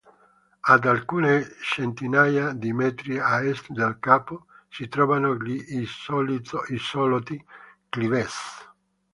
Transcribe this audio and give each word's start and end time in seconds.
Ad 0.73 0.83
alcune 0.91 1.33
centinaia 1.71 2.45
di 2.61 2.71
metri 2.79 3.13
a 3.19 3.33
est 3.51 3.65
del 3.71 3.99
capo 3.99 4.47
si 4.67 4.87
trovano 4.87 5.35
gli 5.35 5.63
isolotti 6.69 7.37
"Klidés". 7.87 8.35